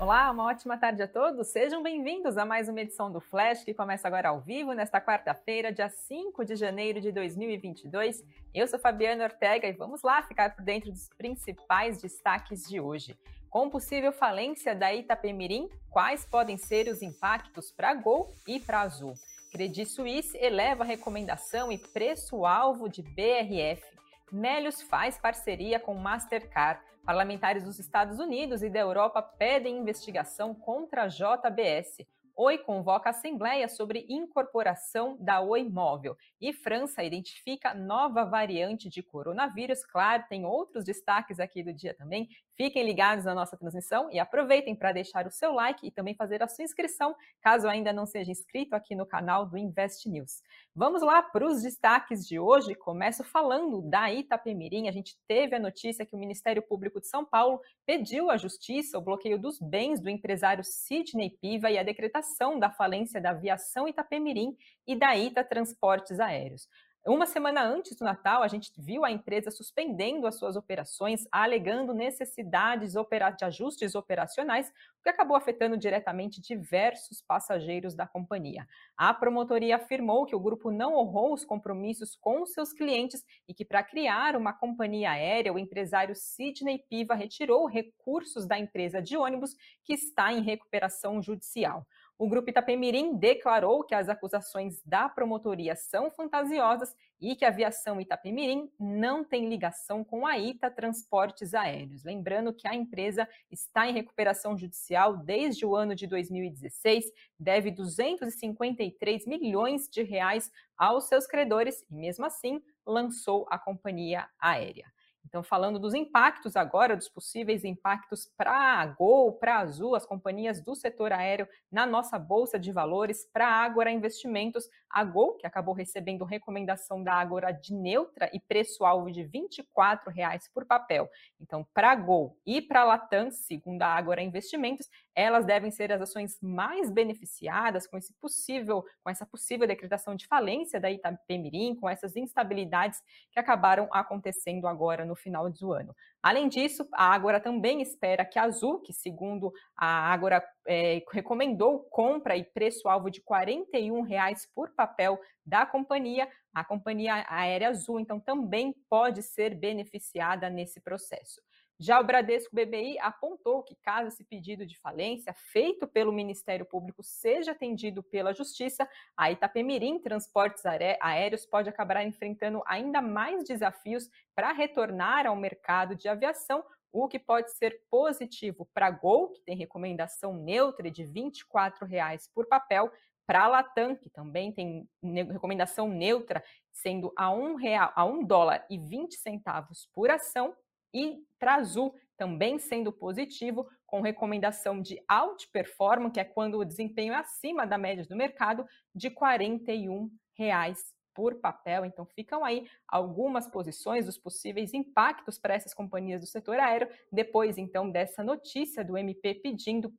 [0.00, 1.48] Olá, uma ótima tarde a todos.
[1.48, 5.72] Sejam bem-vindos a mais uma edição do Flash, que começa agora ao vivo nesta quarta-feira,
[5.72, 8.22] dia 5 de janeiro de 2022.
[8.54, 13.18] Eu sou Fabiana Ortega e vamos lá ficar por dentro dos principais destaques de hoje.
[13.50, 19.14] Com possível falência da Itapemirim, quais podem ser os impactos para Gol e para Azul?
[19.50, 23.97] Credit Suisse eleva recomendação e preço-alvo de BRF.
[24.30, 26.80] Melius faz parceria com Mastercard.
[27.04, 32.06] Parlamentares dos Estados Unidos e da Europa pedem investigação contra a JBS.
[32.40, 36.16] Oi convoca a Assembleia sobre incorporação da Oi Móvel.
[36.40, 39.84] E França identifica nova variante de coronavírus.
[39.84, 42.28] Claro, tem outros destaques aqui do dia também.
[42.56, 46.40] Fiquem ligados na nossa transmissão e aproveitem para deixar o seu like e também fazer
[46.40, 50.42] a sua inscrição, caso ainda não seja inscrito aqui no canal do Invest News.
[50.74, 52.74] Vamos lá para os destaques de hoje.
[52.74, 54.88] Começo falando da Itapemirim.
[54.88, 58.96] A gente teve a notícia que o Ministério Público de São Paulo pediu à Justiça
[58.96, 62.27] o bloqueio dos bens do empresário Sidney Piva e a decretação
[62.58, 66.68] da falência da aviação Itapemirim e da Ita Transportes Aéreos.
[67.06, 71.94] Uma semana antes do Natal, a gente viu a empresa suspendendo as suas operações, alegando
[71.94, 78.68] necessidades de ajustes operacionais, o que acabou afetando diretamente diversos passageiros da companhia.
[78.94, 83.64] A promotoria afirmou que o grupo não honrou os compromissos com seus clientes e que,
[83.64, 89.54] para criar uma companhia aérea, o empresário Sidney Piva retirou recursos da empresa de ônibus
[89.82, 91.86] que está em recuperação judicial.
[92.18, 98.00] O grupo Itapemirim declarou que as acusações da promotoria são fantasiosas e que a aviação
[98.00, 102.02] Itapemirim não tem ligação com a ITA Transportes Aéreos.
[102.02, 107.04] Lembrando que a empresa está em recuperação judicial desde o ano de 2016,
[107.38, 114.92] deve 253 milhões de reais aos seus credores e, mesmo assim, lançou a companhia aérea.
[115.28, 120.06] Então, falando dos impactos agora, dos possíveis impactos para a Gol, para a Azul, as
[120.06, 125.34] companhias do setor aéreo na nossa bolsa de valores, para a Agora Investimentos, a Gol,
[125.34, 131.08] que acabou recebendo recomendação da Agora de neutra e preço-alvo de 24 reais por papel.
[131.40, 135.92] Então, para a Gol e para a Latam, segundo a Agora Investimentos, elas devem ser
[135.92, 141.74] as ações mais beneficiadas com esse possível, com essa possível decretação de falência da Itapemirim,
[141.74, 143.00] com essas instabilidades
[143.32, 145.94] que acabaram acontecendo agora no final do ano.
[146.22, 151.80] Além disso, a Ágora também espera que a Azul, que segundo a Ágora é, recomendou
[151.90, 158.18] compra e preço-alvo de 41 reais por papel da companhia, a companhia aérea Azul, então,
[158.18, 161.40] também pode ser beneficiada nesse processo.
[161.80, 167.04] Já o Bradesco BBI apontou que, caso esse pedido de falência feito pelo Ministério Público
[167.04, 174.50] seja atendido pela Justiça, a Itapemirim Transportes Aéreos pode acabar enfrentando ainda mais desafios para
[174.50, 179.56] retornar ao mercado de aviação, o que pode ser positivo para a Gol, que tem
[179.56, 182.90] recomendação neutra de 24 reais por papel,
[183.24, 188.66] para a Latam, que também tem recomendação neutra, sendo a um, real, a um dólar
[188.68, 190.56] e 20 centavos por ação,
[190.92, 197.12] e para Azul, também sendo positivo, com recomendação de outperformance, que é quando o desempenho
[197.12, 201.84] é acima da média do mercado, de 41 reais por papel.
[201.84, 207.58] Então, ficam aí algumas posições dos possíveis impactos para essas companhias do setor aéreo, depois,
[207.58, 209.92] então, dessa notícia do MP pedindo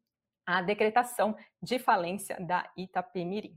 [0.45, 3.55] a decretação de falência da Itapemirim.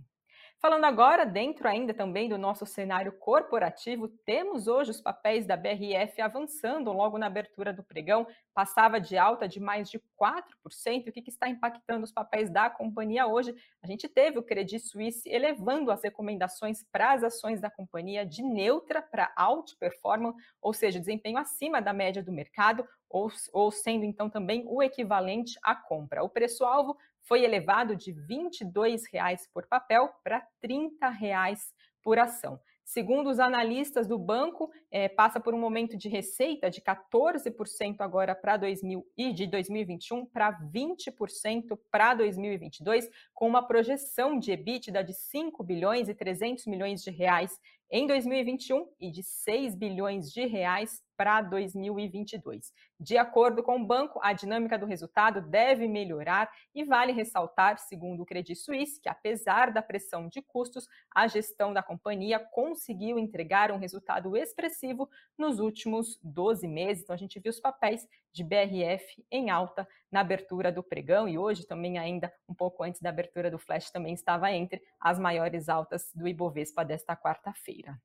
[0.62, 6.22] Falando agora, dentro ainda também do nosso cenário corporativo, temos hoje os papéis da BRF
[6.22, 11.08] avançando logo na abertura do pregão, passava de alta de mais de 4%.
[11.08, 13.52] O que, que está impactando os papéis da companhia hoje?
[13.82, 18.40] A gente teve o Credit Suisse elevando as recomendações para as ações da companhia de
[18.40, 24.30] neutra para outperformance, ou seja, desempenho acima da média do mercado, ou, ou sendo então
[24.30, 26.22] também o equivalente à compra.
[26.22, 31.58] O preço-alvo foi elevado de R$ 22,00 por papel para R$ 30,00
[32.02, 32.60] por ação.
[32.84, 38.34] Segundo os analistas do banco, é, passa por um momento de receita de 14% agora
[38.34, 45.14] para 2000 e de 2021 para 20% para 2022, com uma projeção de EBITDA de
[45.14, 47.56] 5 bilhões e 300 milhões de reais
[47.90, 52.72] em 2021 e de 6 bilhões de reais para 2022.
[52.98, 58.22] De acordo com o banco, a dinâmica do resultado deve melhorar e vale ressaltar, segundo
[58.22, 63.72] o Credit Suisse, que apesar da pressão de custos, a gestão da companhia conseguiu entregar
[63.72, 67.02] um resultado expressivo nos últimos 12 meses.
[67.02, 71.38] Então a gente viu os papéis de BRF em alta na abertura do pregão e
[71.38, 75.68] hoje também ainda um pouco antes da abertura do flash também estava entre as maiores
[75.68, 78.00] altas do Ibovespa desta quarta-feira.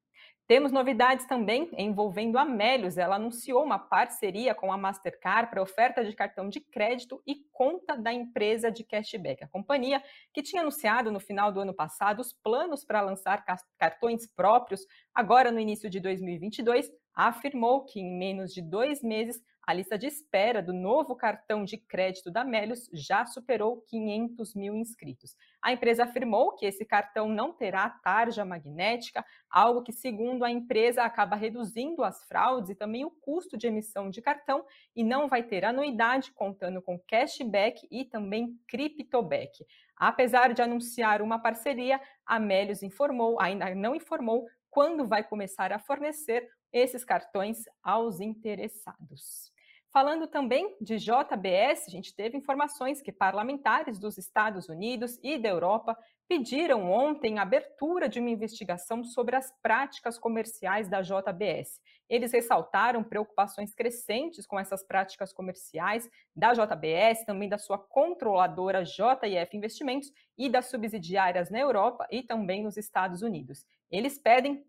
[0.48, 2.98] Temos novidades também envolvendo a Melius.
[2.98, 7.98] Ela anunciou uma parceria com a Mastercard para oferta de cartão de crédito e conta
[7.98, 9.44] da empresa de cashback.
[9.44, 10.02] A companhia,
[10.34, 13.44] que tinha anunciado no final do ano passado os planos para lançar
[13.78, 16.90] cartões próprios, agora no início de 2022,
[17.26, 21.76] afirmou que em menos de dois meses a lista de espera do novo cartão de
[21.76, 25.36] crédito da Melius já superou 500 mil inscritos.
[25.62, 31.04] A empresa afirmou que esse cartão não terá tarja magnética, algo que, segundo a empresa,
[31.04, 34.64] acaba reduzindo as fraudes e também o custo de emissão de cartão
[34.96, 39.66] e não vai ter anuidade, contando com cashback e também criptoback.
[39.98, 45.80] Apesar de anunciar uma parceria, a Melius informou, ainda não informou quando vai começar a
[45.80, 49.52] fornecer esses cartões aos interessados.
[49.92, 55.50] Falando também de JBS, a gente teve informações que parlamentares dos Estados Unidos e da
[55.50, 55.98] Europa
[56.28, 61.82] pediram ontem a abertura de uma investigação sobre as práticas comerciais da JBS.
[62.10, 69.56] Eles ressaltaram preocupações crescentes com essas práticas comerciais da JBS, também da sua controladora JF
[69.56, 73.66] Investimentos e das subsidiárias na Europa e também nos Estados Unidos.
[73.90, 74.64] Eles pedem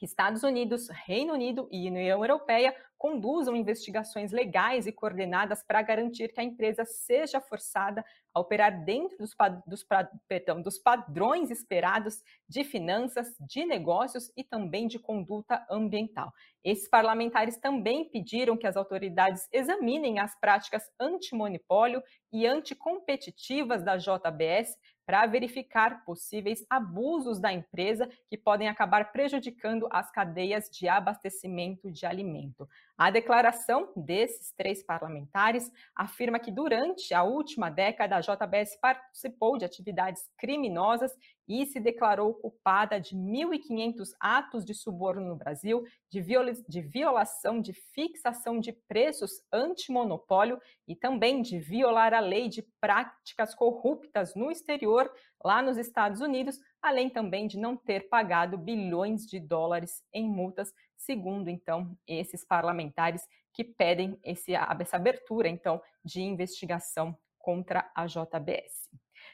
[0.00, 6.32] que Estados Unidos, Reino Unido e União Europeia conduzam investigações legais e coordenadas para garantir
[6.32, 8.02] que a empresa seja forçada
[8.32, 9.36] a operar dentro dos,
[9.66, 9.86] dos,
[10.26, 16.32] perdão, dos padrões esperados de finanças, de negócios e também de conduta ambiental.
[16.64, 22.02] Esses parlamentares também pediram que as autoridades examinem as práticas antimonopólio
[22.32, 24.78] e anticompetitivas da JBS
[25.10, 32.06] para verificar possíveis abusos da empresa que podem acabar prejudicando as cadeias de abastecimento de
[32.06, 32.68] alimento.
[33.00, 39.64] A declaração desses três parlamentares afirma que durante a última década a JBS participou de
[39.64, 41.10] atividades criminosas
[41.48, 46.22] e se declarou culpada de 1.500 atos de suborno no Brasil, de,
[46.68, 53.54] de violação de fixação de preços antimonopólio e também de violar a lei de práticas
[53.54, 55.10] corruptas no exterior,
[55.42, 60.72] lá nos Estados Unidos, além também de não ter pagado bilhões de dólares em multas,
[60.96, 68.88] segundo então esses parlamentares que pedem esse, essa abertura então de investigação contra a JBS.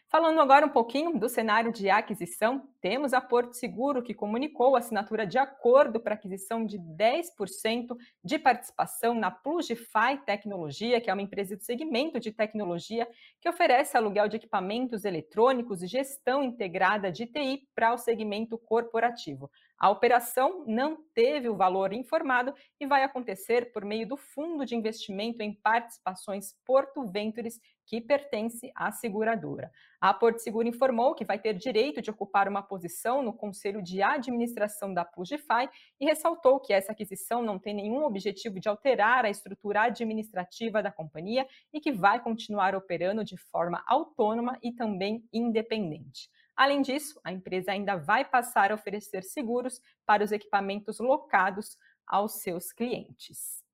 [0.09, 4.79] Falando agora um pouquinho do cenário de aquisição, temos a Porto Seguro que comunicou a
[4.79, 11.23] assinatura de acordo para aquisição de 10% de participação na Plugify Tecnologia, que é uma
[11.23, 13.09] empresa de segmento de tecnologia
[13.41, 19.51] que oferece aluguel de equipamentos eletrônicos e gestão integrada de TI para o segmento corporativo.
[19.77, 24.77] A operação não teve o valor informado e vai acontecer por meio do Fundo de
[24.77, 29.71] Investimento em Participações Porto Ventures, que pertence à seguradora.
[30.01, 34.03] A Porto Seguro informou que vai ter direito de ocupar uma posição no Conselho de
[34.03, 35.69] Administração da Plugify
[36.01, 40.91] e ressaltou que essa aquisição não tem nenhum objetivo de alterar a estrutura administrativa da
[40.91, 46.29] companhia e que vai continuar operando de forma autônoma e também independente.
[46.57, 52.41] Além disso, a empresa ainda vai passar a oferecer seguros para os equipamentos locados aos
[52.41, 53.66] seus clientes.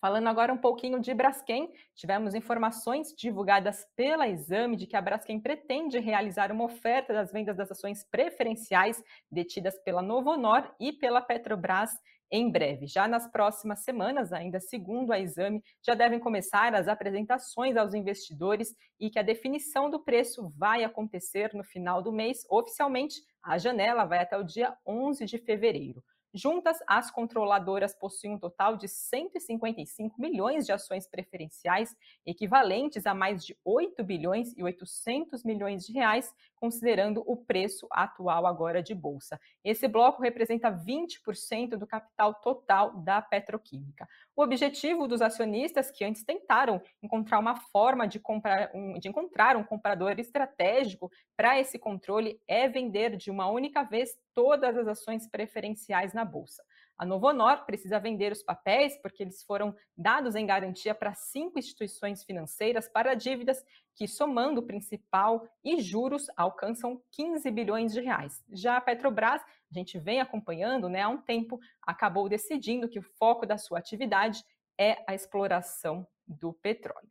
[0.00, 5.40] Falando agora um pouquinho de Braskem, tivemos informações divulgadas pela Exame de que a Braskem
[5.40, 11.90] pretende realizar uma oferta das vendas das ações preferenciais detidas pela Novonor e pela Petrobras
[12.30, 12.86] em breve.
[12.86, 18.74] Já nas próximas semanas, ainda segundo a Exame, já devem começar as apresentações aos investidores
[19.00, 22.44] e que a definição do preço vai acontecer no final do mês.
[22.50, 26.02] Oficialmente, a janela vai até o dia 11 de fevereiro.
[26.36, 33.42] Juntas, as controladoras possuem um total de 155 milhões de ações preferenciais, equivalentes a mais
[33.42, 39.40] de 8 bilhões e 800 milhões de reais, considerando o preço atual agora de bolsa.
[39.64, 44.06] Esse bloco representa 20% do capital total da petroquímica.
[44.36, 49.64] O objetivo dos acionistas que antes tentaram encontrar uma forma de, comprar, de encontrar um
[49.64, 56.12] comprador estratégico para esse controle é vender de uma única vez todas as ações preferenciais
[56.12, 56.62] na bolsa.
[56.98, 62.22] A Novonor precisa vender os papéis porque eles foram dados em garantia para cinco instituições
[62.22, 63.64] financeiras para dívidas
[63.94, 68.44] que, somando principal e juros, alcançam 15 bilhões de reais.
[68.52, 73.02] Já a Petrobras, a gente vem acompanhando né, há um tempo, acabou decidindo que o
[73.18, 74.44] foco da sua atividade
[74.78, 77.08] é a exploração do petróleo.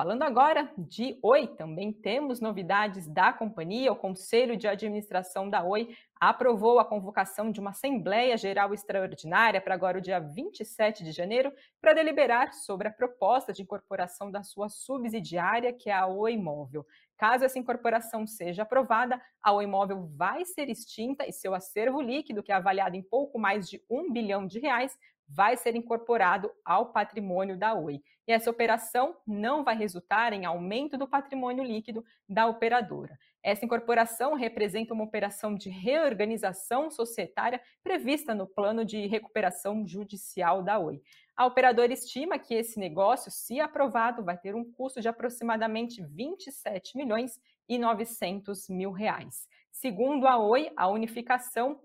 [0.00, 3.92] Falando agora de Oi, também temos novidades da companhia.
[3.92, 9.74] O Conselho de Administração da Oi aprovou a convocação de uma Assembleia Geral Extraordinária para
[9.74, 11.52] agora o dia 27 de janeiro,
[11.82, 16.86] para deliberar sobre a proposta de incorporação da sua subsidiária, que é a Oi Móvel.
[17.18, 22.42] Caso essa incorporação seja aprovada, a Oi Móvel vai ser extinta e seu acervo líquido,
[22.42, 24.96] que é avaliado em pouco mais de um bilhão de reais,
[25.32, 28.02] vai ser incorporado ao patrimônio da Oi.
[28.26, 33.16] E essa operação não vai resultar em aumento do patrimônio líquido da operadora.
[33.42, 40.78] Essa incorporação representa uma operação de reorganização societária prevista no plano de recuperação judicial da
[40.78, 41.00] Oi.
[41.36, 46.96] A operadora estima que esse negócio, se aprovado, vai ter um custo de aproximadamente 27
[46.96, 49.48] milhões e 900 mil reais.
[49.70, 51.80] Segundo a Oi, a unificação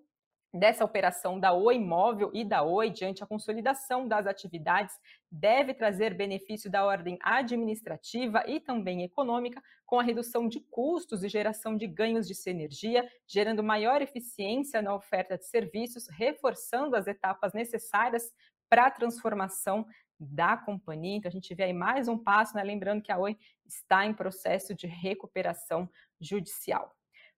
[0.56, 4.98] dessa operação da Oi Móvel e da Oi diante a consolidação das atividades
[5.30, 11.30] deve trazer benefício da ordem administrativa e também econômica, com a redução de custos e
[11.30, 17.52] geração de ganhos de sinergia, gerando maior eficiência na oferta de serviços, reforçando as etapas
[17.52, 18.32] necessárias
[18.70, 19.86] para a transformação
[20.18, 21.18] da companhia.
[21.18, 22.64] Então, a gente vê aí mais um passo, né?
[22.64, 26.96] lembrando que a Oi está em processo de recuperação judicial.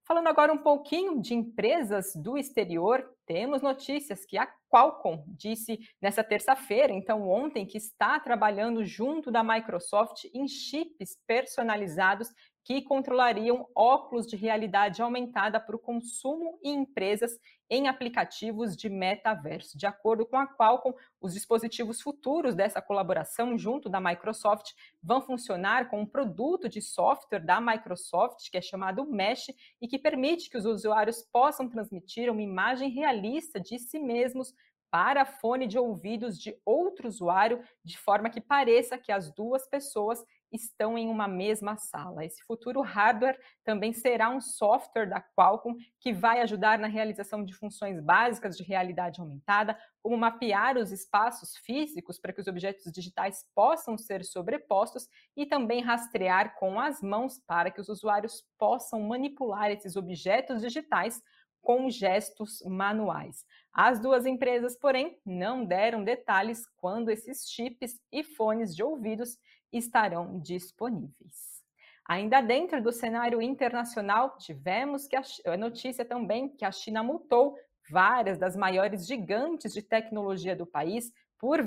[0.08, 6.24] Falando agora um pouquinho de empresas do exterior, temos notícias que a Qualcomm disse nessa
[6.24, 12.30] terça-feira, então ontem, que está trabalhando junto da Microsoft em chips personalizados
[12.68, 17.38] que controlariam óculos de realidade aumentada para o consumo e empresas
[17.70, 19.78] em aplicativos de metaverso.
[19.78, 24.72] De acordo com a Qualcomm, os dispositivos futuros dessa colaboração junto da Microsoft
[25.02, 29.46] vão funcionar com um produto de software da Microsoft que é chamado Mesh
[29.80, 34.52] e que permite que os usuários possam transmitir uma imagem realista de si mesmos
[34.90, 40.22] para fone de ouvidos de outro usuário, de forma que pareça que as duas pessoas
[40.52, 42.24] estão em uma mesma sala.
[42.24, 47.54] Esse futuro hardware também será um software da Qualcomm que vai ajudar na realização de
[47.54, 53.44] funções básicas de realidade aumentada, como mapear os espaços físicos para que os objetos digitais
[53.54, 59.70] possam ser sobrepostos e também rastrear com as mãos para que os usuários possam manipular
[59.70, 61.22] esses objetos digitais
[61.60, 63.44] com gestos manuais.
[63.72, 69.36] As duas empresas, porém, não deram detalhes quando esses chips e fones de ouvidos
[69.72, 71.62] estarão disponíveis.
[72.08, 77.54] Ainda dentro do cenário internacional, tivemos que a, notícia também que a China multou
[77.90, 81.60] várias das maiores gigantes de tecnologia do país por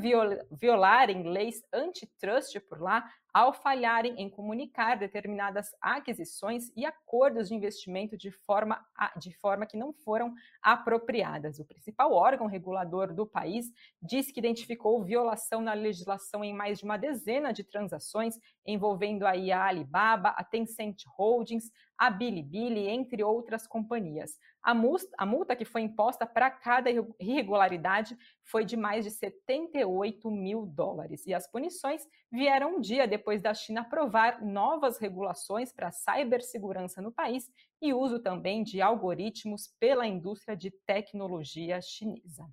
[0.51, 8.17] violarem leis antitrust por lá, ao falharem em comunicar determinadas aquisições e acordos de investimento
[8.17, 8.83] de forma,
[9.17, 11.59] de forma que não foram apropriadas.
[11.59, 13.71] O principal órgão regulador do país
[14.01, 18.35] disse que identificou violação na legislação em mais de uma dezena de transações
[18.65, 21.71] envolvendo a Alibaba, a Tencent Holdings,
[22.01, 24.31] a Bilibili, entre outras companhias.
[24.63, 30.31] A multa, a multa que foi imposta para cada irregularidade foi de mais de 78
[30.31, 31.25] mil dólares.
[31.27, 37.11] E as punições vieram um dia depois da China aprovar novas regulações para cibersegurança no
[37.11, 37.49] país
[37.81, 42.47] e uso também de algoritmos pela indústria de tecnologia chinesa.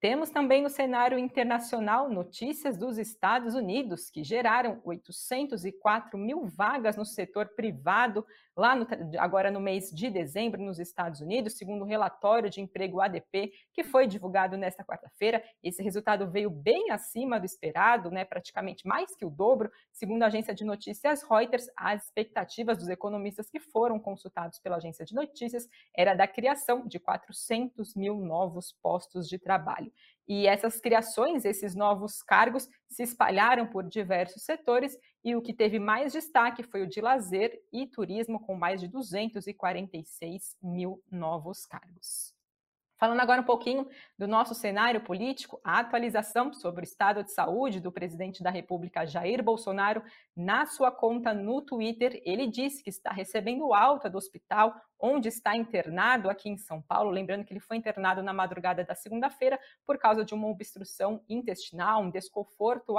[0.00, 7.04] Temos também no cenário internacional notícias dos Estados Unidos, que geraram 804 mil vagas no
[7.04, 8.24] setor privado,
[8.56, 8.86] lá no,
[9.18, 13.82] agora no mês de dezembro, nos Estados Unidos, segundo o relatório de emprego ADP, que
[13.82, 15.42] foi divulgado nesta quarta-feira.
[15.64, 19.68] Esse resultado veio bem acima do esperado, né, praticamente mais que o dobro.
[19.92, 25.04] Segundo a agência de notícias Reuters, as expectativas dos economistas que foram consultados pela agência
[25.04, 29.87] de notícias era da criação de 400 mil novos postos de trabalho.
[30.26, 35.78] E essas criações, esses novos cargos, se espalharam por diversos setores e o que teve
[35.78, 42.37] mais destaque foi o de lazer e turismo, com mais de 246 mil novos cargos.
[42.98, 43.86] Falando agora um pouquinho
[44.18, 49.06] do nosso cenário político, a atualização sobre o estado de saúde do presidente da República,
[49.06, 50.02] Jair Bolsonaro,
[50.34, 55.56] na sua conta no Twitter, ele disse que está recebendo alta do hospital onde está
[55.56, 57.10] internado aqui em São Paulo.
[57.10, 62.02] Lembrando que ele foi internado na madrugada da segunda-feira por causa de uma obstrução intestinal,
[62.02, 62.96] um desconforto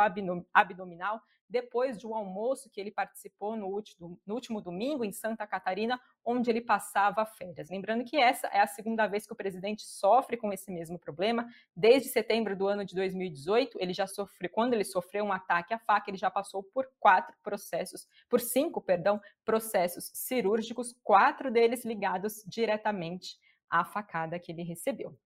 [0.53, 5.48] abdominal depois de um almoço que ele participou no último, no último domingo em Santa
[5.48, 7.70] Catarina, onde ele passava férias.
[7.70, 11.48] Lembrando que essa é a segunda vez que o presidente sofre com esse mesmo problema.
[11.75, 15.79] Desde setembro do ano de 2018, ele já sofreu, quando ele sofreu um ataque à
[15.79, 22.44] faca, ele já passou por quatro processos, por cinco, perdão, processos cirúrgicos, quatro deles ligados
[22.46, 23.38] diretamente
[23.70, 25.18] à facada que ele recebeu.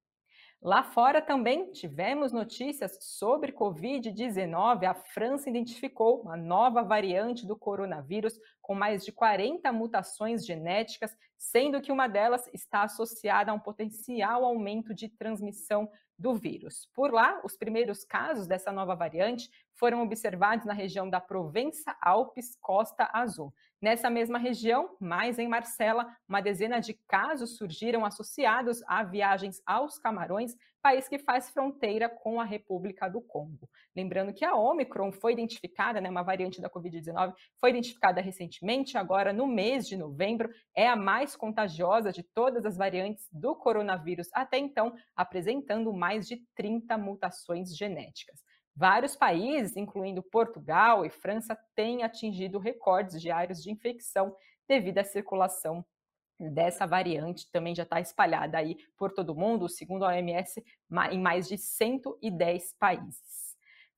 [0.64, 4.86] Lá fora também tivemos notícias sobre Covid-19.
[4.86, 11.82] A França identificou uma nova variante do coronavírus com mais de 40 mutações genéticas, sendo
[11.82, 16.90] que uma delas está associada a um potencial aumento de transmissão do vírus.
[16.94, 22.56] Por lá, os primeiros casos dessa nova variante foram observados na região da Provença Alpes
[22.62, 23.54] Costa Azul.
[23.82, 30.00] Nessa mesma região, mais em Marcela, uma dezena de casos surgiram associados a viagens aos
[30.00, 33.70] Camarões, país que faz fronteira com a República do Congo.
[33.96, 39.32] Lembrando que a Omicron foi identificada, né, uma variante da Covid-19, foi identificada recentemente, agora
[39.32, 44.58] no mês de novembro, é a mais contagiosa de todas as variantes do coronavírus até
[44.58, 48.44] então, apresentando mais de 30 mutações genéticas.
[48.76, 54.36] Vários países, incluindo Portugal e França, têm atingido recordes diários de infecção
[54.68, 55.86] devido à circulação
[56.50, 60.64] dessa variante, também já está espalhada aí por todo mundo, segundo a OMS,
[61.12, 63.44] em mais de 110 países.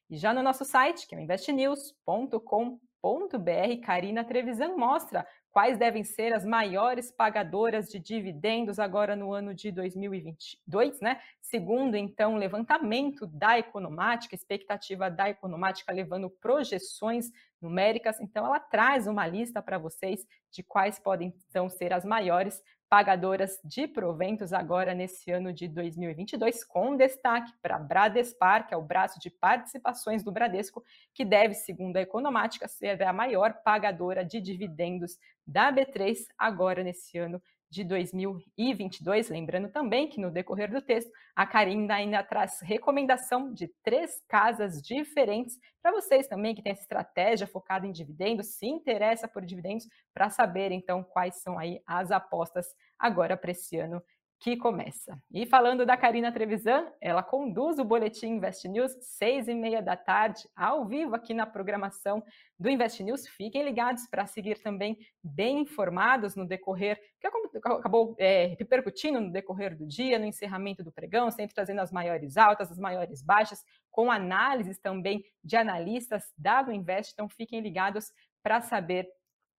[0.09, 6.03] E já no nosso site, que é o investnews.com.br, br Karina Trevisan mostra quais devem
[6.03, 11.21] ser as maiores pagadoras de dividendos agora no ano de 2022, né?
[11.41, 18.19] Segundo, então, o levantamento da Economática, expectativa da Economática levando projeções numéricas.
[18.19, 22.61] Então, ela traz uma lista para vocês de quais podem então ser as maiores
[22.95, 28.81] pagadoras de proventos agora nesse ano de 2022, com destaque para Bradespar, que é o
[28.81, 30.81] braço de participações do Bradesco,
[31.13, 37.17] que deve, segundo a Economática, ser a maior pagadora de dividendos da B3 agora nesse
[37.17, 39.29] ano de 2022.
[39.29, 44.81] Lembrando também que no decorrer do texto, a Karina ainda traz recomendação de três casas
[44.81, 49.87] diferentes para vocês também que têm essa estratégia focada em dividendos, se interessa por dividendos,
[50.13, 52.65] para saber então quais são aí as apostas
[52.97, 54.01] agora para esse ano
[54.39, 55.17] que começa.
[55.31, 59.95] E falando da Karina Trevisan, ela conduz o Boletim Invest News, seis e meia da
[59.95, 62.23] tarde, ao vivo aqui na programação
[62.59, 63.27] do Invest News.
[63.27, 69.75] Fiquem ligados para seguir também bem informados no decorrer, que acabou é, repercutindo no decorrer
[69.75, 74.11] do dia, no encerramento do pregão, sempre trazendo as maiores altas, as maiores baixas, com
[74.11, 77.13] análises também de analistas da Invest.
[77.13, 78.11] Então fiquem ligados
[78.43, 79.07] para saber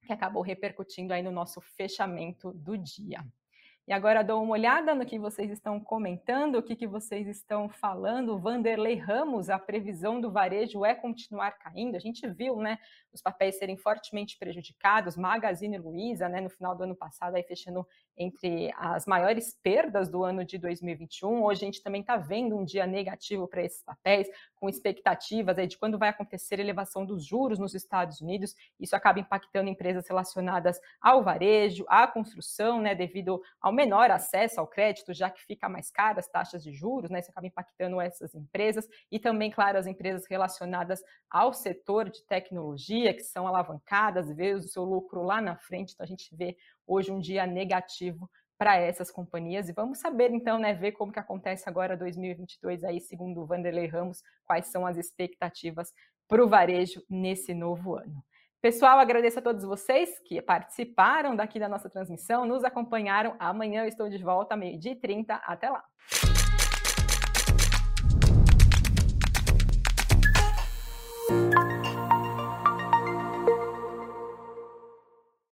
[0.07, 3.25] que acabou repercutindo aí no nosso fechamento do dia.
[3.89, 7.69] E agora dou uma olhada no que vocês estão comentando, o que, que vocês estão
[7.69, 8.37] falando.
[8.37, 11.95] Vanderlei Ramos, a previsão do varejo é continuar caindo.
[11.95, 12.81] A gente viu, né,
[13.13, 15.17] os papéis serem fortemente prejudicados.
[15.17, 20.25] Magazine Luiza, né, no final do ano passado, aí fechando entre as maiores perdas do
[20.25, 21.45] ano de 2021.
[21.45, 25.67] Hoje a gente também está vendo um dia negativo para esses papéis, com expectativas aí
[25.67, 28.55] de quando vai acontecer a elevação dos juros nos Estados Unidos.
[28.81, 34.67] Isso acaba impactando empresas relacionadas ao varejo, à construção, né, devido ao menor acesso ao
[34.67, 38.35] crédito, já que fica mais caro as taxas de juros, né, isso acaba impactando essas
[38.35, 44.55] empresas e também, claro, as empresas relacionadas ao setor de tecnologia, que são alavancadas, vê
[44.55, 45.93] o seu lucro lá na frente.
[45.93, 49.69] Então a gente vê hoje um dia negativo para essas companhias.
[49.69, 53.87] E vamos saber então, né, ver como que acontece agora 2022 aí, segundo o Vanderlei
[53.87, 55.93] Ramos, quais são as expectativas
[56.29, 58.25] para o varejo nesse novo ano.
[58.61, 63.37] Pessoal, agradeço a todos vocês que participaram daqui da nossa transmissão, nos acompanharam.
[63.39, 65.35] Amanhã eu estou de volta, meio-dia e 30.
[65.35, 65.85] Até lá!